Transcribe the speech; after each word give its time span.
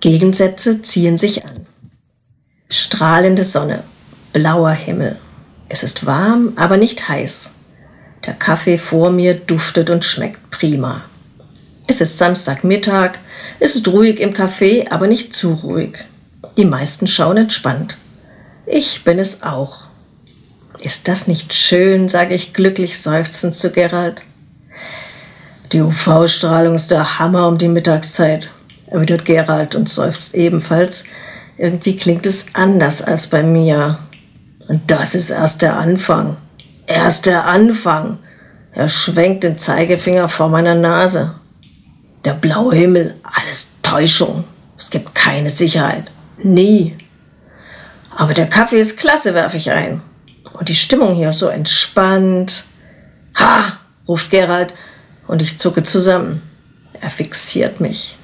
Gegensätze 0.00 0.80
ziehen 0.82 1.18
sich 1.18 1.44
an. 1.44 1.66
Strahlende 2.68 3.42
Sonne, 3.42 3.82
blauer 4.32 4.70
Himmel. 4.70 5.18
Es 5.68 5.82
ist 5.82 6.06
warm, 6.06 6.52
aber 6.56 6.76
nicht 6.76 7.08
heiß. 7.08 7.50
Der 8.24 8.34
Kaffee 8.34 8.78
vor 8.78 9.10
mir 9.10 9.34
duftet 9.34 9.90
und 9.90 10.04
schmeckt 10.04 10.50
prima. 10.50 11.02
Es 11.86 12.00
ist 12.00 12.18
Samstagmittag, 12.18 13.18
es 13.58 13.74
ist 13.74 13.88
ruhig 13.88 14.20
im 14.20 14.34
Café, 14.34 14.90
aber 14.90 15.06
nicht 15.06 15.34
zu 15.34 15.54
ruhig. 15.54 15.98
Die 16.56 16.64
meisten 16.64 17.06
schauen 17.06 17.36
entspannt. 17.36 17.96
Ich 18.66 19.02
bin 19.02 19.18
es 19.18 19.42
auch. 19.42 19.78
Ist 20.80 21.08
das 21.08 21.26
nicht 21.26 21.54
schön, 21.54 22.08
sage 22.08 22.34
ich 22.34 22.52
glücklich 22.52 23.00
seufzend 23.00 23.54
zu 23.54 23.72
Gerald. 23.72 24.22
Die 25.72 25.80
UV-Strahlung 25.80 26.76
ist 26.76 26.90
der 26.90 27.18
Hammer 27.18 27.48
um 27.48 27.58
die 27.58 27.68
Mittagszeit, 27.68 28.50
erwidert 28.90 29.24
Gerald 29.24 29.74
und 29.74 29.88
seufzt 29.88 30.34
ebenfalls. 30.34 31.04
Irgendwie 31.56 31.96
klingt 31.96 32.26
es 32.26 32.46
anders 32.54 33.02
als 33.02 33.26
bei 33.26 33.42
mir. 33.42 33.98
Und 34.68 34.90
das 34.90 35.14
ist 35.14 35.30
erst 35.30 35.62
der 35.62 35.76
Anfang. 35.76 36.36
Erst 36.86 37.26
der 37.26 37.46
Anfang. 37.46 38.18
Er 38.72 38.88
schwenkt 38.88 39.44
den 39.44 39.58
Zeigefinger 39.58 40.28
vor 40.28 40.48
meiner 40.48 40.74
Nase. 40.74 41.34
Der 42.24 42.34
blaue 42.34 42.74
Himmel, 42.74 43.14
alles 43.22 43.70
Täuschung. 43.82 44.44
Es 44.78 44.90
gibt 44.90 45.14
keine 45.14 45.50
Sicherheit. 45.50 46.04
Nie. 46.42 46.96
Aber 48.14 48.34
der 48.34 48.46
Kaffee 48.46 48.80
ist 48.80 48.98
klasse, 48.98 49.34
werfe 49.34 49.56
ich 49.56 49.70
ein. 49.70 50.02
Und 50.52 50.68
die 50.68 50.74
Stimmung 50.74 51.14
hier 51.14 51.32
so 51.32 51.48
entspannt. 51.48 52.64
Ha! 53.38 53.78
ruft 54.06 54.30
Gerald 54.30 54.74
und 55.26 55.42
ich 55.42 55.58
zucke 55.58 55.84
zusammen. 55.84 56.42
Er 57.00 57.10
fixiert 57.10 57.80
mich. 57.80 58.17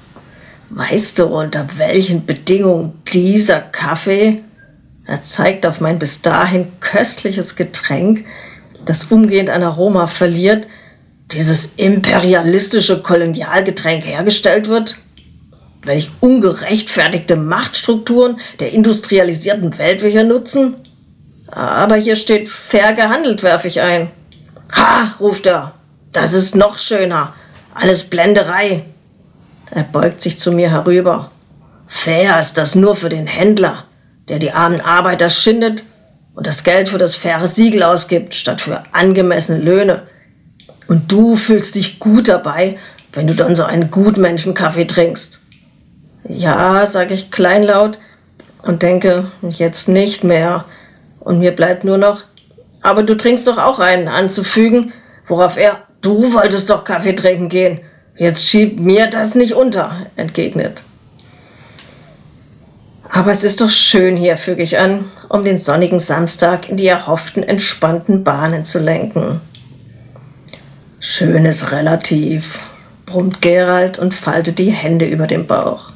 Weißt 0.69 1.19
du, 1.19 1.25
unter 1.25 1.67
welchen 1.77 2.25
Bedingungen 2.25 3.01
dieser 3.13 3.59
Kaffee? 3.61 4.41
Er 5.05 5.21
zeigt 5.21 5.65
auf 5.65 5.79
mein 5.79 5.99
bis 5.99 6.21
dahin 6.21 6.67
köstliches 6.79 7.55
Getränk, 7.55 8.25
das 8.85 9.05
umgehend 9.05 9.49
an 9.49 9.63
Aroma 9.63 10.07
verliert, 10.07 10.67
dieses 11.31 11.73
imperialistische 11.77 13.01
Kolonialgetränk 13.01 14.05
hergestellt 14.05 14.67
wird? 14.67 14.97
Welch 15.83 16.09
ungerechtfertigte 16.19 17.35
Machtstrukturen 17.35 18.39
der 18.59 18.71
industrialisierten 18.71 19.77
Welt 19.77 20.01
wir 20.01 20.09
hier 20.09 20.23
nutzen? 20.23 20.75
Aber 21.51 21.95
hier 21.95 22.15
steht 22.15 22.49
fair 22.49 22.93
gehandelt, 22.93 23.43
werfe 23.43 23.67
ich 23.67 23.81
ein. 23.81 24.09
Ha, 24.71 25.15
ruft 25.19 25.45
er. 25.45 25.73
Das 26.11 26.33
ist 26.33 26.55
noch 26.55 26.79
schöner. 26.79 27.33
Alles 27.75 28.05
Blenderei. 28.05 28.83
Er 29.75 29.83
beugt 29.83 30.21
sich 30.21 30.39
zu 30.39 30.53
mir 30.53 30.71
herüber. 30.71 31.31
Fair 31.85 32.39
ist 32.39 32.57
das 32.57 32.75
nur 32.75 32.95
für 32.95 33.09
den 33.09 33.27
Händler, 33.27 33.83
der 34.29 34.39
die 34.39 34.53
armen 34.53 34.79
Arbeiter 34.79 35.27
schindet 35.27 35.83
und 36.33 36.47
das 36.47 36.63
Geld 36.63 36.87
für 36.87 36.97
das 36.97 37.17
faire 37.17 37.45
Siegel 37.45 37.83
ausgibt, 37.83 38.33
statt 38.33 38.61
für 38.61 38.83
angemessene 38.93 39.59
Löhne. 39.59 40.03
Und 40.87 41.11
du 41.11 41.35
fühlst 41.35 41.75
dich 41.75 41.99
gut 41.99 42.29
dabei, 42.29 42.77
wenn 43.11 43.27
du 43.27 43.35
dann 43.35 43.53
so 43.53 43.65
einen 43.65 43.91
Gutmenschenkaffee 43.91 44.85
trinkst. 44.85 45.39
Ja, 46.23 46.87
sage 46.87 47.13
ich 47.13 47.29
kleinlaut 47.29 47.97
und 48.63 48.81
denke, 48.81 49.29
jetzt 49.41 49.89
nicht 49.89 50.23
mehr. 50.23 50.63
Und 51.19 51.39
mir 51.39 51.51
bleibt 51.51 51.83
nur 51.83 51.97
noch, 51.97 52.23
aber 52.81 53.03
du 53.03 53.13
trinkst 53.15 53.45
doch 53.45 53.57
auch 53.57 53.79
einen 53.79 54.07
anzufügen, 54.07 54.93
worauf 55.27 55.57
er, 55.57 55.83
du 55.99 56.33
wolltest 56.33 56.69
doch 56.69 56.85
Kaffee 56.85 57.13
trinken 57.13 57.49
gehen. 57.49 57.81
Jetzt 58.17 58.47
schieb 58.47 58.79
mir 58.79 59.07
das 59.07 59.35
nicht 59.35 59.55
unter, 59.55 60.05
entgegnet. 60.15 60.81
Aber 63.09 63.31
es 63.31 63.43
ist 63.43 63.59
doch 63.59 63.69
schön 63.69 64.15
hier, 64.15 64.37
füge 64.37 64.63
ich 64.63 64.79
an, 64.79 65.11
um 65.27 65.43
den 65.43 65.59
sonnigen 65.59 65.99
Samstag 65.99 66.69
in 66.69 66.77
die 66.77 66.87
erhofften 66.87 67.43
entspannten 67.43 68.23
Bahnen 68.23 68.63
zu 68.63 68.79
lenken. 68.79 69.41
Schön 71.01 71.45
ist 71.45 71.73
relativ, 71.73 72.59
brummt 73.05 73.41
Gerald 73.41 73.99
und 73.99 74.15
faltet 74.15 74.59
die 74.59 74.71
Hände 74.71 75.05
über 75.05 75.27
dem 75.27 75.45
Bauch. 75.45 75.91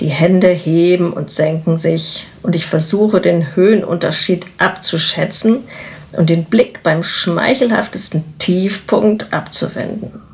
Die 0.00 0.08
Hände 0.08 0.48
heben 0.48 1.14
und 1.14 1.30
senken 1.30 1.78
sich 1.78 2.26
und 2.42 2.54
ich 2.54 2.66
versuche 2.66 3.22
den 3.22 3.56
Höhenunterschied 3.56 4.46
abzuschätzen 4.58 5.64
und 6.12 6.28
den 6.28 6.44
Blick 6.44 6.82
beim 6.82 7.02
schmeichelhaftesten 7.02 8.38
Tiefpunkt 8.38 9.32
abzuwenden. 9.32 10.25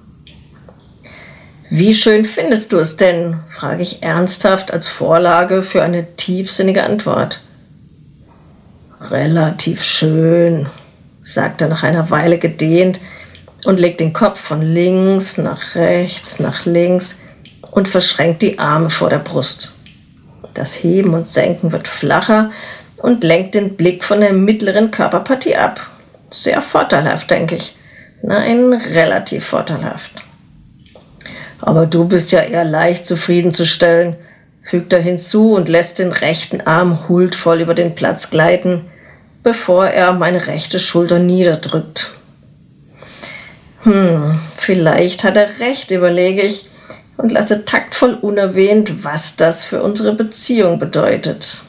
Wie 1.74 1.94
schön 1.94 2.26
findest 2.26 2.74
du 2.74 2.78
es 2.80 2.98
denn? 2.98 3.40
frage 3.48 3.82
ich 3.82 4.02
ernsthaft 4.02 4.74
als 4.74 4.88
Vorlage 4.88 5.62
für 5.62 5.82
eine 5.82 6.16
tiefsinnige 6.16 6.84
Antwort. 6.84 7.40
Relativ 9.10 9.82
schön, 9.82 10.68
sagt 11.22 11.62
er 11.62 11.68
nach 11.68 11.82
einer 11.82 12.10
Weile 12.10 12.36
gedehnt 12.36 13.00
und 13.64 13.80
legt 13.80 14.00
den 14.00 14.12
Kopf 14.12 14.38
von 14.38 14.60
links 14.60 15.38
nach 15.38 15.74
rechts 15.74 16.40
nach 16.40 16.66
links 16.66 17.20
und 17.70 17.88
verschränkt 17.88 18.42
die 18.42 18.58
Arme 18.58 18.90
vor 18.90 19.08
der 19.08 19.20
Brust. 19.20 19.72
Das 20.52 20.74
Heben 20.74 21.14
und 21.14 21.30
Senken 21.30 21.72
wird 21.72 21.88
flacher 21.88 22.50
und 22.98 23.24
lenkt 23.24 23.54
den 23.54 23.76
Blick 23.78 24.04
von 24.04 24.20
der 24.20 24.34
mittleren 24.34 24.90
Körperpartie 24.90 25.56
ab. 25.56 25.80
Sehr 26.28 26.60
vorteilhaft, 26.60 27.30
denke 27.30 27.54
ich. 27.54 27.74
Nein, 28.20 28.74
relativ 28.74 29.46
vorteilhaft. 29.46 30.22
Aber 31.62 31.86
du 31.86 32.06
bist 32.06 32.32
ja 32.32 32.40
eher 32.40 32.64
leicht 32.64 33.06
zufriedenzustellen, 33.06 34.16
fügt 34.62 34.92
er 34.92 35.00
hinzu 35.00 35.54
und 35.54 35.68
lässt 35.68 36.00
den 36.00 36.12
rechten 36.12 36.60
Arm 36.60 37.08
huldvoll 37.08 37.60
über 37.60 37.74
den 37.74 37.94
Platz 37.94 38.30
gleiten, 38.30 38.84
bevor 39.42 39.86
er 39.86 40.12
meine 40.12 40.48
rechte 40.48 40.80
Schulter 40.80 41.20
niederdrückt. 41.20 42.10
Hm, 43.84 44.40
vielleicht 44.56 45.24
hat 45.24 45.36
er 45.36 45.60
recht, 45.60 45.90
überlege 45.92 46.42
ich 46.42 46.68
und 47.16 47.30
lasse 47.30 47.64
taktvoll 47.64 48.14
unerwähnt, 48.14 49.04
was 49.04 49.36
das 49.36 49.64
für 49.64 49.82
unsere 49.82 50.14
Beziehung 50.14 50.78
bedeutet. 50.78 51.62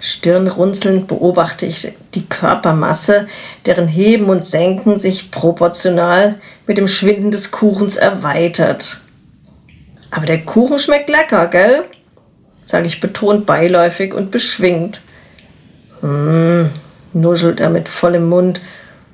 Stirnrunzelnd 0.00 1.08
beobachte 1.08 1.66
ich 1.66 1.92
die 2.14 2.26
Körpermasse, 2.26 3.26
deren 3.66 3.88
Heben 3.88 4.26
und 4.26 4.46
Senken 4.46 4.98
sich 4.98 5.30
proportional 5.30 6.36
mit 6.66 6.78
dem 6.78 6.88
Schwinden 6.88 7.30
des 7.30 7.50
Kuchens 7.50 7.96
erweitert. 7.96 9.00
Aber 10.10 10.26
der 10.26 10.42
Kuchen 10.42 10.78
schmeckt 10.78 11.08
lecker, 11.08 11.46
gell? 11.48 11.84
sage 12.64 12.86
ich 12.86 13.00
betont 13.00 13.46
beiläufig 13.46 14.12
und 14.12 14.30
beschwingt. 14.30 15.00
Hm, 16.00 16.70
nuschelt 17.14 17.60
er 17.60 17.70
mit 17.70 17.88
vollem 17.88 18.28
Mund. 18.28 18.60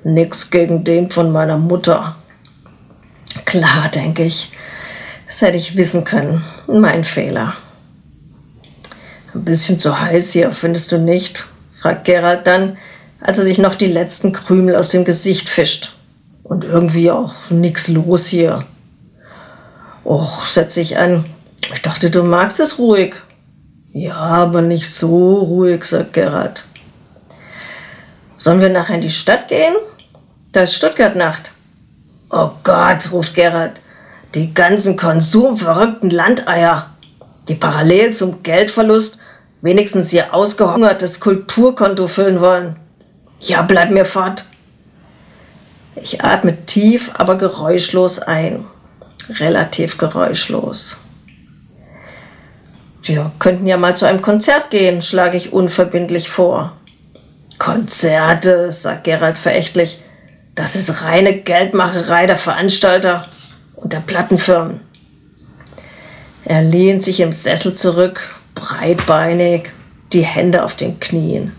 Nix 0.02 0.50
gegen 0.50 0.84
den 0.84 1.10
von 1.10 1.32
meiner 1.32 1.56
Mutter. 1.56 2.16
Klar, 3.46 3.88
denke 3.94 4.24
ich. 4.24 4.52
Das 5.26 5.40
hätte 5.40 5.56
ich 5.56 5.76
wissen 5.76 6.04
können. 6.04 6.44
Mein 6.66 7.04
Fehler. 7.04 7.56
Ein 9.34 9.44
bisschen 9.44 9.78
zu 9.78 10.00
heiß 10.00 10.32
hier, 10.32 10.52
findest 10.52 10.92
du 10.92 10.98
nicht? 10.98 11.44
fragt 11.80 12.04
Gerald 12.04 12.46
dann, 12.46 12.78
als 13.20 13.38
er 13.38 13.44
sich 13.44 13.58
noch 13.58 13.74
die 13.74 13.92
letzten 13.92 14.32
Krümel 14.32 14.76
aus 14.76 14.88
dem 14.88 15.04
Gesicht 15.04 15.48
fischt. 15.48 15.96
Und 16.42 16.62
irgendwie 16.62 17.10
auch 17.10 17.34
nix 17.50 17.88
los 17.88 18.26
hier. 18.26 18.64
Och, 20.04 20.44
setze 20.46 20.80
ich 20.80 20.98
an. 20.98 21.24
Ich 21.72 21.82
dachte, 21.82 22.10
du 22.10 22.22
magst 22.22 22.60
es 22.60 22.78
ruhig. 22.78 23.16
Ja, 23.92 24.14
aber 24.14 24.62
nicht 24.62 24.88
so 24.88 25.38
ruhig, 25.38 25.84
sagt 25.84 26.12
Gerald. 26.12 26.64
Sollen 28.36 28.60
wir 28.60 28.68
nachher 28.68 28.96
in 28.96 29.00
die 29.00 29.10
Stadt 29.10 29.48
gehen? 29.48 29.74
Da 30.52 30.62
ist 30.62 30.74
Stuttgart-Nacht. 30.74 31.52
Oh 32.30 32.50
Gott, 32.62 33.10
ruft 33.10 33.34
Gerald. 33.34 33.80
Die 34.34 34.52
ganzen 34.52 34.96
konsumverrückten 34.96 36.10
Landeier, 36.10 36.90
die 37.48 37.54
parallel 37.54 38.12
zum 38.12 38.42
Geldverlust 38.42 39.18
wenigstens 39.64 40.12
ihr 40.12 40.34
ausgehungertes 40.34 41.20
Kulturkonto 41.20 42.06
füllen 42.06 42.42
wollen. 42.42 42.76
Ja, 43.40 43.62
bleib 43.62 43.90
mir 43.90 44.04
fort. 44.04 44.44
Ich 45.96 46.22
atme 46.22 46.66
tief, 46.66 47.12
aber 47.14 47.38
geräuschlos 47.38 48.18
ein. 48.18 48.66
Relativ 49.38 49.96
geräuschlos. 49.96 50.98
Wir 53.02 53.32
könnten 53.38 53.66
ja 53.66 53.78
mal 53.78 53.96
zu 53.96 54.04
einem 54.04 54.20
Konzert 54.20 54.70
gehen, 54.70 55.00
schlage 55.00 55.38
ich 55.38 55.54
unverbindlich 55.54 56.28
vor. 56.28 56.76
Konzerte, 57.58 58.70
sagt 58.70 59.04
Gerald 59.04 59.38
verächtlich. 59.38 59.98
Das 60.54 60.76
ist 60.76 61.02
reine 61.02 61.38
Geldmacherei 61.38 62.26
der 62.26 62.36
Veranstalter 62.36 63.28
und 63.76 63.94
der 63.94 64.00
Plattenfirmen. 64.00 64.80
Er 66.44 66.60
lehnt 66.60 67.02
sich 67.02 67.20
im 67.20 67.32
Sessel 67.32 67.74
zurück, 67.74 68.28
breitbeinig, 68.54 69.70
die 70.12 70.22
Hände 70.24 70.64
auf 70.64 70.74
den 70.74 71.00
Knien. 71.00 71.52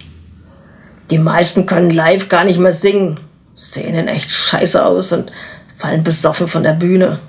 Die 1.12 1.18
meisten 1.18 1.66
können 1.66 1.92
live 1.92 2.30
gar 2.30 2.44
nicht 2.44 2.60
mehr 2.60 2.74
singen, 2.74 3.20
sehen 3.56 4.08
echt 4.08 4.32
scheiße 4.32 4.84
aus 4.84 5.12
und 5.12 5.32
fallen 5.78 6.04
besoffen 6.04 6.48
von 6.48 6.64
der 6.64 6.74
Bühne. 6.74 7.20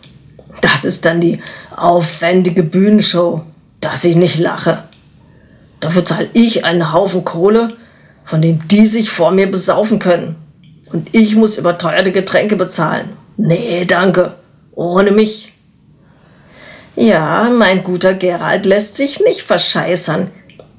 Das 0.61 0.85
ist 0.85 1.05
dann 1.05 1.21
die 1.21 1.43
aufwendige 1.75 2.63
Bühnenshow, 2.63 3.43
dass 3.81 4.05
ich 4.05 4.17
nicht 4.17 4.39
lache. 4.39 4.85
Dafür 5.81 6.05
zahle 6.05 6.29
ich 6.33 6.65
einen 6.65 6.93
Haufen 6.93 7.25
Kohle, 7.25 7.77
von 8.25 8.41
dem 8.41 8.67
die 8.69 8.87
sich 8.87 9.11
vor 9.11 9.31
mir 9.31 9.51
besaufen 9.51 9.99
können. 9.99 10.37
Und 10.93 11.15
ich 11.15 11.37
muss 11.37 11.59
überteuerte 11.59 12.13
Getränke 12.13 12.57
bezahlen. 12.57 13.11
Nee, 13.37 13.85
danke. 13.85 14.35
Ohne 14.73 15.11
mich. 15.11 15.53
Ja, 16.97 17.51
mein 17.51 17.85
guter 17.85 18.15
Gerald 18.15 18.65
lässt 18.65 18.97
sich 18.97 19.21
nicht 19.21 19.43
verscheißern, 19.43 20.31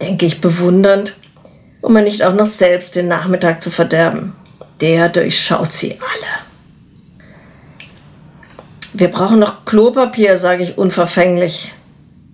denke 0.01 0.25
ich 0.25 0.41
bewundernd, 0.41 1.15
um 1.81 1.93
mir 1.93 2.01
nicht 2.01 2.23
auch 2.23 2.33
noch 2.33 2.47
selbst 2.47 2.95
den 2.95 3.07
Nachmittag 3.07 3.61
zu 3.61 3.69
verderben. 3.69 4.33
Der 4.81 5.09
durchschaut 5.09 5.73
sie 5.73 5.91
alle. 5.91 6.47
Wir 8.93 9.09
brauchen 9.09 9.37
noch 9.37 9.63
Klopapier, 9.65 10.39
sage 10.39 10.63
ich 10.63 10.77
unverfänglich. 10.79 11.73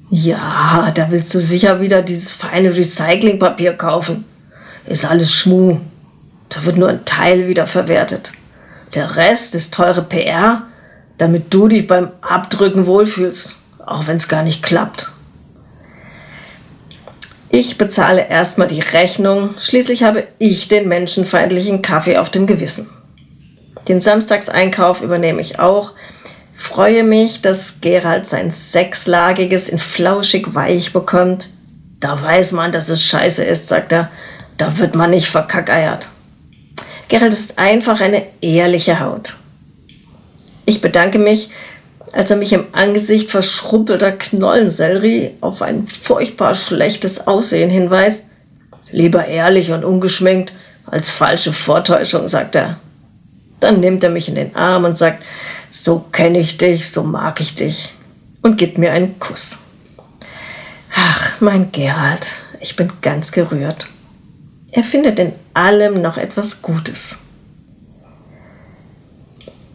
Ja, 0.10 0.92
da 0.96 1.12
willst 1.12 1.34
du 1.34 1.42
sicher 1.42 1.82
wieder 1.82 2.02
dieses 2.02 2.32
feine 2.32 2.74
Recyclingpapier 2.74 3.74
kaufen. 3.74 4.24
Ist 4.86 5.04
alles 5.04 5.34
Schmuh. 5.34 5.80
Da 6.48 6.64
wird 6.64 6.78
nur 6.78 6.88
ein 6.88 7.04
Teil 7.04 7.48
wieder 7.50 7.68
verwertet. 7.68 8.32
Der 8.94 9.18
Rest 9.18 9.56
ist 9.56 9.74
teure 9.74 10.04
PR, 10.04 10.64
damit 11.18 11.54
du 11.54 11.68
dich 11.68 11.86
beim 11.86 12.12
Abdrücken 12.22 12.86
wohlfühlst, 12.86 13.56
auch 13.86 14.08
wenn 14.08 14.18
es 14.18 14.28
gar 14.28 14.44
nicht 14.44 14.64
klappt. 14.64 15.12
Ich 17.50 17.78
bezahle 17.78 18.28
erstmal 18.28 18.68
die 18.68 18.80
Rechnung, 18.80 19.56
schließlich 19.60 20.04
habe 20.04 20.24
ich 20.40 20.68
den 20.68 20.88
menschenfeindlichen 20.88 21.84
Kaffee 21.84 22.18
auf 22.18 22.32
dem 22.32 22.48
Gewissen. 22.48 22.90
Den 23.88 24.02
Samstagseinkauf 24.02 25.02
übernehme 25.02 25.42
ich 25.42 25.60
auch, 25.60 25.92
freue 26.56 27.04
mich, 27.04 27.42
dass 27.42 27.82
Gerald 27.82 28.28
sein 28.28 28.50
sechslagiges 28.50 29.70
in 29.70 29.78
flauschig 29.78 30.56
weich 30.56 30.94
bekommt. 30.94 31.50
Da 32.00 32.22
weiß 32.22 32.54
man, 32.54 32.72
dass 32.72 32.90
es 32.90 33.06
scheiße 33.06 33.44
ist, 33.44 33.68
sagt 33.68 33.92
er. 33.92 34.10
Da 34.58 34.78
wird 34.78 34.96
man 34.96 35.12
nicht 35.12 35.28
verkackeiert. 35.28 36.08
Gerald 37.10 37.34
ist 37.34 37.60
einfach 37.60 38.02
eine 38.02 38.24
ehrliche 38.42 39.00
Haut. 39.00 39.38
Ich 40.66 40.82
bedanke 40.82 41.20
mich, 41.20 41.50
als 42.14 42.30
er 42.30 42.38
mich 42.38 42.54
im 42.54 42.66
Angesicht 42.74 43.32
verschrumpelter 43.32 44.12
Knollensellerie 44.12 45.32
auf 45.42 45.62
ein 45.64 45.88
furchtbar 45.88 46.54
schlechtes 46.54 47.28
Aussehen 47.28 47.72
hinweist. 47.72 48.28
Lieber 48.92 49.26
ehrlich 49.26 49.72
und 49.72 49.84
ungeschminkt 49.84 50.54
als 50.86 51.10
falsche 51.10 51.52
Vortäuschung, 51.52 52.30
sagt 52.30 52.54
er. 52.54 52.78
Dann 53.60 53.80
nimmt 53.80 54.04
er 54.04 54.12
mich 54.12 54.30
in 54.30 54.36
den 54.36 54.56
Arm 54.56 54.86
und 54.86 54.98
sagt, 54.98 55.24
so 55.72 56.06
kenne 56.12 56.40
ich 56.40 56.58
dich, 56.58 56.92
so 56.92 57.02
mag 57.02 57.42
ich 57.42 57.56
dich 57.56 57.96
und 58.44 58.58
gibt 58.58 58.78
mir 58.78 58.92
einen 58.92 59.18
Kuss. 59.18 59.58
Ach, 60.96 61.42
mein 61.42 61.72
Gerald, 61.72 62.28
ich 62.60 62.76
bin 62.76 62.92
ganz 63.02 63.32
gerührt. 63.32 63.88
Er 64.72 64.84
findet 64.84 65.18
in 65.18 65.34
allem 65.56 66.00
noch 66.00 66.18
etwas 66.18 66.62
Gutes. 66.62 67.18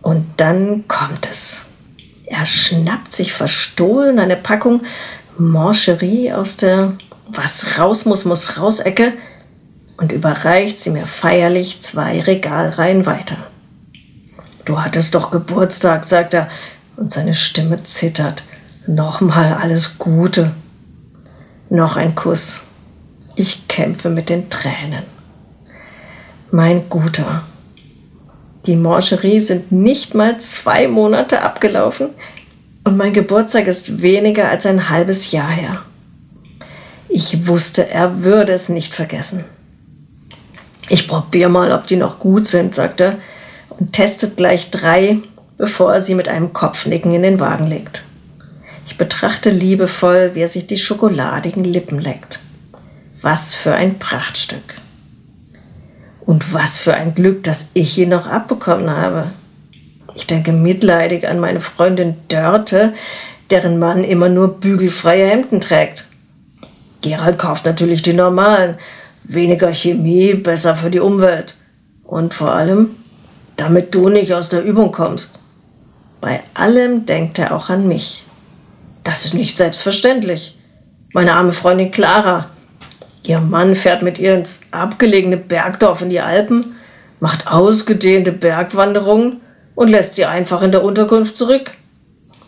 Und 0.03 0.25
dann 0.37 0.87
kommt 0.87 1.29
es. 1.29 1.68
Er 2.31 2.45
schnappt 2.45 3.13
sich 3.13 3.33
verstohlen 3.33 4.19
eine 4.19 4.37
Packung 4.37 4.83
Mancherie 5.39 6.33
aus 6.33 6.57
der 6.57 6.95
Was 7.29 7.79
raus 7.79 8.05
muss, 8.05 8.25
muss 8.25 8.59
raus 8.59 8.81
Ecke 8.81 9.13
und 9.97 10.13
überreicht 10.13 10.79
sie 10.81 10.91
mir 10.91 11.07
feierlich 11.07 11.81
zwei 11.81 12.21
Regalreihen 12.21 13.07
weiter. 13.07 13.37
Du 14.65 14.81
hattest 14.81 15.15
doch 15.15 15.31
Geburtstag, 15.31 16.05
sagt 16.05 16.35
er, 16.35 16.49
und 16.97 17.13
seine 17.13 17.35
Stimme 17.35 17.85
zittert. 17.85 18.43
Nochmal 18.87 19.55
alles 19.55 19.99
Gute. 19.99 20.53
Noch 21.71 21.97
ein 21.97 22.15
Kuss. 22.15 22.61
Ich 23.35 23.69
kämpfe 23.69 24.11
mit 24.11 24.29
den 24.29 24.51
Tränen. 24.51 25.05
Mein 26.51 26.89
Guter, 26.89 27.45
die 28.67 28.77
Mancherie 28.77 29.41
sind 29.41 29.73
nicht 29.73 30.15
mal 30.15 30.39
zwei 30.39 30.89
Monate 30.89 31.43
abgelaufen 31.43 32.09
und 32.85 32.97
mein 32.97 33.13
Geburtstag 33.13 33.67
ist 33.67 34.03
weniger 34.03 34.49
als 34.49 34.67
ein 34.67 34.89
halbes 34.89 35.31
Jahr 35.31 35.51
her. 35.51 35.83
Ich 37.09 37.47
wusste, 37.47 37.89
er 37.89 38.23
würde 38.25 38.53
es 38.53 38.69
nicht 38.69 38.95
vergessen. 38.95 39.45
Ich 40.89 41.09
probiere 41.09 41.51
mal, 41.51 41.73
ob 41.73 41.87
die 41.87 41.97
noch 41.97 42.19
gut 42.19 42.47
sind, 42.47 42.75
sagt 42.75 43.01
er 43.01 43.17
und 43.71 43.93
testet 43.93 44.37
gleich 44.37 44.71
drei, 44.71 45.19
bevor 45.57 45.95
er 45.95 46.03
sie 46.03 46.15
mit 46.15 46.29
einem 46.29 46.53
Kopfnicken 46.53 47.13
in 47.13 47.23
den 47.23 47.41
Wagen 47.41 47.67
legt. 47.67 48.05
Ich 48.87 48.97
betrachte 48.97 49.51
liebevoll, 49.51 50.31
wie 50.35 50.41
er 50.41 50.49
sich 50.49 50.67
die 50.67 50.79
schokoladigen 50.79 51.65
Lippen 51.65 51.99
leckt. 51.99 52.41
Was 53.21 53.55
für 53.55 53.75
ein 53.75 53.99
Prachtstück. 53.99 54.81
Und 56.29 56.53
was 56.53 56.79
für 56.79 56.93
ein 56.93 57.15
Glück, 57.15 57.43
dass 57.45 57.71
ich 57.73 57.97
ihn 57.97 58.11
noch 58.11 58.27
abbekommen 58.27 58.91
habe. 58.91 59.31
Ich 60.15 60.27
denke 60.27 60.53
mitleidig 60.53 61.27
an 61.27 61.41
meine 61.41 61.63
Freundin 61.63 62.17
Dörte, 62.29 62.93
deren 63.49 63.79
Mann 63.79 64.05
immer 64.05 64.29
nur 64.29 64.61
bügelfreie 64.61 65.25
Hemden 65.25 65.59
trägt. 65.59 66.07
Gerald 67.01 67.39
kauft 67.39 67.65
natürlich 67.65 68.03
die 68.03 68.13
normalen. 68.13 68.75
Weniger 69.25 69.73
Chemie, 69.73 70.35
besser 70.35 70.77
für 70.77 70.91
die 70.91 71.01
Umwelt. 71.01 71.55
Und 72.05 72.35
vor 72.35 72.53
allem, 72.53 72.91
damit 73.57 73.95
du 73.95 74.11
nicht 74.11 74.35
aus 74.35 74.51
der 74.51 74.63
Übung 74.63 74.93
kommst. 74.93 75.39
Bei 76.21 76.43
allem 76.53 77.07
denkt 77.07 77.39
er 77.39 77.57
auch 77.57 77.71
an 77.71 77.89
mich. 77.89 78.23
Das 79.03 79.25
ist 79.25 79.33
nicht 79.33 79.57
selbstverständlich. 79.57 80.59
Meine 81.15 81.33
arme 81.33 81.55
Freundin 81.55 81.91
Clara, 81.91 82.51
Ihr 83.29 83.41
Mann 83.41 83.75
fährt 83.75 84.01
mit 84.01 84.19
ihr 84.19 84.35
ins 84.35 84.63
abgelegene 84.71 85.37
Bergdorf 85.37 86.01
in 86.01 86.09
die 86.09 86.21
Alpen, 86.21 86.77
macht 87.21 87.47
ausgedehnte 87.47 88.33
Bergwanderungen 88.33 89.43
und 89.75 89.89
lässt 89.89 90.15
sie 90.15 90.25
einfach 90.25 90.63
in 90.63 90.73
der 90.73 90.83
Unterkunft 90.83 91.37
zurück. 91.37 91.73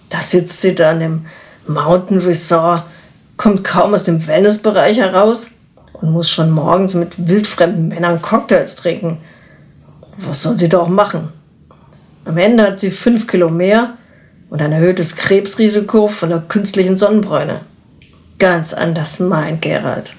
Da 0.08 0.22
sitzt 0.22 0.62
sie 0.62 0.74
dann 0.74 1.02
im 1.02 1.26
Mountain 1.66 2.16
Resort, 2.16 2.84
kommt 3.36 3.62
kaum 3.62 3.92
aus 3.92 4.04
dem 4.04 4.26
Wellnessbereich 4.26 4.96
heraus 4.96 5.50
und 5.92 6.12
muss 6.12 6.30
schon 6.30 6.50
morgens 6.50 6.94
mit 6.94 7.28
wildfremden 7.28 7.88
Männern 7.88 8.22
Cocktails 8.22 8.74
trinken. 8.74 9.18
Was 10.16 10.44
soll 10.44 10.56
sie 10.56 10.70
doch 10.70 10.88
machen? 10.88 11.28
Am 12.24 12.38
Ende 12.38 12.62
hat 12.62 12.80
sie 12.80 12.90
fünf 12.90 13.26
Kilo 13.26 13.50
mehr 13.50 13.98
und 14.48 14.62
ein 14.62 14.72
erhöhtes 14.72 15.14
Krebsrisiko 15.14 16.08
von 16.08 16.30
der 16.30 16.38
künstlichen 16.48 16.96
Sonnenbräune. 16.96 17.60
Ganz 18.38 18.72
anders 18.72 19.20
meint 19.20 19.60
Gerald. 19.60 20.14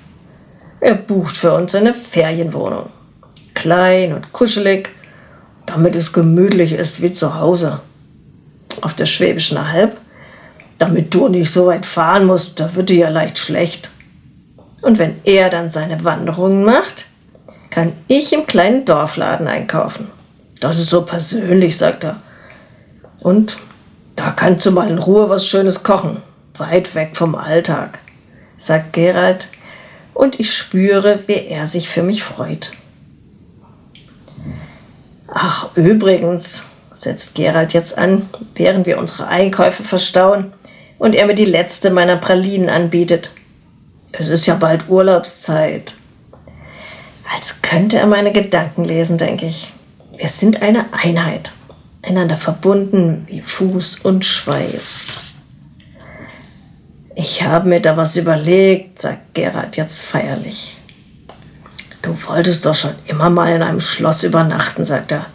Er 0.81 0.95
bucht 0.95 1.38
für 1.38 1.53
uns 1.53 1.75
eine 1.75 1.93
Ferienwohnung. 1.93 2.89
Klein 3.53 4.13
und 4.13 4.33
kuschelig, 4.33 4.89
damit 5.67 5.95
es 5.95 6.11
gemütlich 6.11 6.73
ist 6.73 7.03
wie 7.03 7.11
zu 7.11 7.35
Hause. 7.35 7.79
Auf 8.81 8.95
der 8.95 9.05
Schwäbischen 9.05 9.59
Alb, 9.59 9.95
damit 10.79 11.13
du 11.13 11.27
nicht 11.27 11.53
so 11.53 11.67
weit 11.67 11.85
fahren 11.85 12.25
musst, 12.25 12.59
da 12.59 12.73
wird 12.73 12.89
dir 12.89 12.97
ja 12.97 13.09
leicht 13.09 13.38
schlecht. 13.38 13.91
Und 14.81 14.97
wenn 14.97 15.19
er 15.23 15.51
dann 15.51 15.69
seine 15.69 16.03
Wanderungen 16.03 16.63
macht, 16.63 17.05
kann 17.69 17.93
ich 18.07 18.33
im 18.33 18.47
kleinen 18.47 18.83
Dorfladen 18.83 19.47
einkaufen. 19.47 20.07
Das 20.61 20.79
ist 20.79 20.89
so 20.89 21.03
persönlich, 21.03 21.77
sagt 21.77 22.05
er. 22.05 22.15
Und 23.19 23.57
da 24.15 24.31
kannst 24.31 24.65
du 24.65 24.71
mal 24.71 24.89
in 24.89 24.97
Ruhe 24.97 25.29
was 25.29 25.45
Schönes 25.45 25.83
kochen, 25.83 26.23
weit 26.57 26.95
weg 26.95 27.11
vom 27.13 27.35
Alltag, 27.35 28.00
sagt 28.57 28.93
Gerald 28.93 29.47
und 30.21 30.39
ich 30.39 30.55
spüre, 30.55 31.17
wie 31.25 31.47
er 31.47 31.65
sich 31.65 31.89
für 31.89 32.03
mich 32.03 32.21
freut. 32.23 32.73
Ach, 35.27 35.75
übrigens, 35.75 36.65
setzt 36.93 37.33
Gerald 37.33 37.73
jetzt 37.73 37.97
an, 37.97 38.29
während 38.53 38.85
wir 38.85 38.99
unsere 38.99 39.27
Einkäufe 39.27 39.81
verstauen 39.81 40.53
und 40.99 41.15
er 41.15 41.25
mir 41.25 41.33
die 41.33 41.45
letzte 41.45 41.89
meiner 41.89 42.17
Pralinen 42.17 42.69
anbietet. 42.69 43.31
Es 44.11 44.27
ist 44.27 44.45
ja 44.45 44.53
bald 44.53 44.89
Urlaubszeit. 44.89 45.95
Als 47.33 47.63
könnte 47.63 47.97
er 47.97 48.05
meine 48.05 48.31
Gedanken 48.31 48.85
lesen, 48.85 49.17
denke 49.17 49.47
ich. 49.47 49.73
Wir 50.15 50.29
sind 50.29 50.61
eine 50.61 50.85
Einheit, 50.93 51.51
einander 52.03 52.37
verbunden 52.37 53.23
wie 53.25 53.41
Fuß 53.41 54.01
und 54.03 54.23
Schweiß. 54.23 55.30
Ich 57.23 57.43
habe 57.43 57.69
mir 57.69 57.79
da 57.79 57.97
was 57.97 58.15
überlegt, 58.15 58.99
sagt 58.99 59.35
Gerald 59.35 59.77
jetzt 59.77 60.01
feierlich. 60.01 60.75
Du 62.01 62.17
wolltest 62.25 62.65
doch 62.65 62.73
schon 62.73 62.95
immer 63.05 63.29
mal 63.29 63.55
in 63.55 63.61
einem 63.61 63.79
Schloss 63.79 64.23
übernachten, 64.23 64.85
sagt 64.85 65.11
er. 65.11 65.27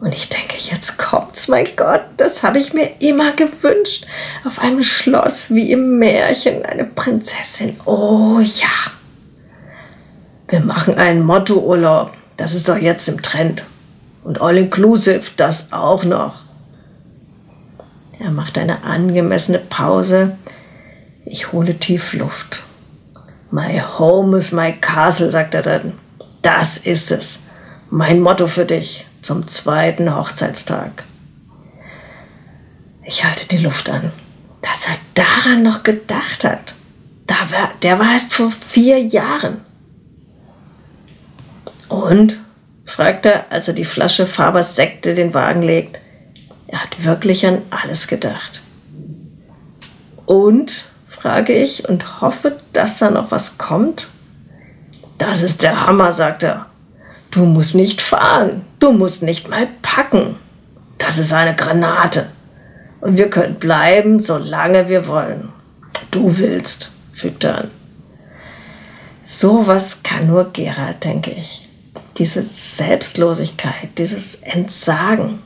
Und 0.00 0.12
ich 0.12 0.28
denke, 0.28 0.58
jetzt 0.58 0.98
kommt's, 0.98 1.48
mein 1.48 1.66
Gott, 1.76 2.02
das 2.18 2.42
habe 2.42 2.58
ich 2.58 2.74
mir 2.74 2.90
immer 3.00 3.32
gewünscht. 3.32 4.06
Auf 4.44 4.58
einem 4.58 4.82
Schloss 4.82 5.48
wie 5.48 5.72
im 5.72 5.98
Märchen, 5.98 6.62
eine 6.66 6.84
Prinzessin. 6.84 7.80
Oh 7.86 8.40
ja. 8.40 8.92
Wir 10.48 10.60
machen 10.60 10.98
einen 10.98 11.22
Motto-Urlaub. 11.22 12.12
Das 12.36 12.52
ist 12.52 12.68
doch 12.68 12.76
jetzt 12.76 13.08
im 13.08 13.22
Trend. 13.22 13.64
Und 14.24 14.42
All 14.42 14.58
Inclusive, 14.58 15.22
das 15.38 15.72
auch 15.72 16.04
noch. 16.04 16.42
Er 18.20 18.30
macht 18.30 18.58
eine 18.58 18.84
angemessene 18.84 19.58
Pause. 19.58 20.36
Ich 21.30 21.52
hole 21.52 21.78
tief 21.78 22.14
Luft. 22.14 22.64
My 23.50 23.80
home 23.80 24.36
is 24.36 24.52
my 24.52 24.72
castle, 24.72 25.30
sagt 25.30 25.54
er 25.54 25.62
dann. 25.62 25.92
Das 26.40 26.78
ist 26.78 27.10
es. 27.10 27.40
Mein 27.90 28.20
Motto 28.20 28.46
für 28.46 28.64
dich 28.64 29.04
zum 29.20 29.46
zweiten 29.46 30.14
Hochzeitstag. 30.14 31.04
Ich 33.04 33.24
halte 33.24 33.46
die 33.48 33.58
Luft 33.58 33.90
an. 33.90 34.10
Dass 34.62 34.86
er 34.86 34.96
daran 35.14 35.62
noch 35.62 35.82
gedacht 35.82 36.44
hat. 36.44 36.74
Da 37.26 37.34
war, 37.50 37.70
der 37.82 37.98
war 37.98 38.12
erst 38.12 38.32
vor 38.32 38.50
vier 38.50 38.98
Jahren. 38.98 39.60
Und? 41.88 42.38
fragt 42.86 43.26
er, 43.26 43.52
als 43.52 43.68
er 43.68 43.74
die 43.74 43.84
Flasche 43.84 44.24
Fabers 44.24 44.76
Sekte 44.76 45.14
den 45.14 45.34
Wagen 45.34 45.62
legt. 45.62 45.98
Er 46.68 46.82
hat 46.82 47.04
wirklich 47.04 47.46
an 47.46 47.60
alles 47.68 48.08
gedacht. 48.08 48.62
Und? 50.24 50.88
Frage 51.20 51.52
ich 51.52 51.88
und 51.88 52.20
hoffe, 52.20 52.60
dass 52.72 52.98
da 52.98 53.10
noch 53.10 53.30
was 53.30 53.58
kommt. 53.58 54.08
Das 55.18 55.42
ist 55.42 55.62
der 55.62 55.86
Hammer, 55.86 56.12
sagt 56.12 56.44
er. 56.44 56.66
Du 57.30 57.44
musst 57.44 57.74
nicht 57.74 58.00
fahren, 58.00 58.64
du 58.78 58.92
musst 58.92 59.22
nicht 59.22 59.48
mal 59.48 59.68
packen. 59.82 60.36
Das 60.98 61.18
ist 61.18 61.32
eine 61.32 61.54
Granate. 61.54 62.28
Und 63.00 63.16
wir 63.16 63.30
können 63.30 63.56
bleiben, 63.56 64.20
solange 64.20 64.88
wir 64.88 65.06
wollen. 65.06 65.50
Du 66.10 66.38
willst, 66.38 66.90
fügt 67.12 67.44
er 67.44 67.58
an. 67.58 67.70
Sowas 69.24 70.02
kann 70.02 70.26
nur 70.26 70.52
Gerald, 70.52 71.04
denke 71.04 71.30
ich. 71.30 71.68
Diese 72.16 72.42
Selbstlosigkeit, 72.42 73.90
dieses 73.98 74.36
Entsagen 74.36 75.40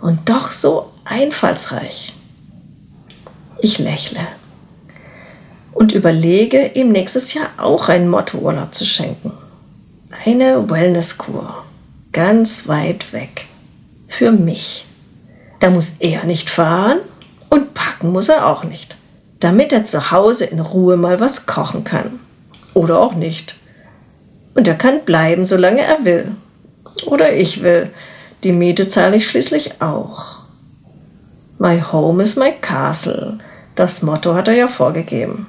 und 0.00 0.28
doch 0.28 0.50
so 0.50 0.92
einfallsreich. 1.04 2.12
Ich 3.60 3.78
lächle 3.78 4.20
und 5.80 5.92
überlege, 5.92 6.72
ihm 6.74 6.92
nächstes 6.92 7.32
Jahr 7.32 7.48
auch 7.56 7.88
einen 7.88 8.06
Mottourlaub 8.06 8.74
zu 8.74 8.84
schenken. 8.84 9.32
Eine 10.26 10.68
Wellnesskur. 10.68 11.64
Ganz 12.12 12.68
weit 12.68 13.14
weg. 13.14 13.46
Für 14.06 14.30
mich. 14.30 14.84
Da 15.58 15.70
muss 15.70 15.94
er 16.00 16.24
nicht 16.24 16.50
fahren 16.50 16.98
und 17.48 17.72
packen 17.72 18.12
muss 18.12 18.28
er 18.28 18.46
auch 18.46 18.62
nicht. 18.62 18.96
Damit 19.38 19.72
er 19.72 19.86
zu 19.86 20.10
Hause 20.10 20.44
in 20.44 20.60
Ruhe 20.60 20.98
mal 20.98 21.18
was 21.18 21.46
kochen 21.46 21.82
kann. 21.82 22.20
Oder 22.74 23.00
auch 23.00 23.14
nicht. 23.14 23.54
Und 24.52 24.68
er 24.68 24.74
kann 24.74 25.00
bleiben, 25.06 25.46
solange 25.46 25.80
er 25.80 26.04
will. 26.04 26.32
Oder 27.06 27.32
ich 27.32 27.62
will. 27.62 27.88
Die 28.44 28.52
Miete 28.52 28.86
zahle 28.86 29.16
ich 29.16 29.26
schließlich 29.26 29.80
auch. 29.80 30.40
My 31.58 31.80
home 31.80 32.22
is 32.22 32.36
my 32.36 32.52
castle. 32.60 33.38
Das 33.76 34.02
Motto 34.02 34.34
hat 34.34 34.46
er 34.46 34.54
ja 34.54 34.68
vorgegeben. 34.68 35.46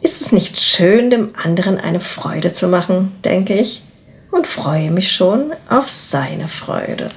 Ist 0.00 0.20
es 0.20 0.32
nicht 0.32 0.60
schön, 0.60 1.10
dem 1.10 1.34
anderen 1.34 1.78
eine 1.78 2.00
Freude 2.00 2.52
zu 2.52 2.68
machen, 2.68 3.16
denke 3.24 3.54
ich, 3.54 3.82
und 4.30 4.46
freue 4.46 4.90
mich 4.90 5.10
schon 5.10 5.52
auf 5.68 5.90
seine 5.90 6.48
Freude. 6.48 7.08